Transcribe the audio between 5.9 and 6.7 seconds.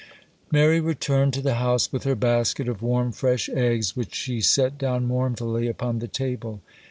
the table.